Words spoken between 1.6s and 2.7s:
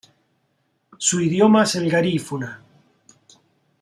es el garífuna.